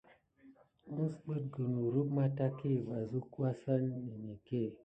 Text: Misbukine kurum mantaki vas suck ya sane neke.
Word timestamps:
Misbukine 0.93 1.47
kurum 1.83 2.07
mantaki 2.15 2.73
vas 2.87 3.03
suck 3.11 3.31
ya 3.41 3.51
sane 3.61 3.97
neke. 4.23 4.61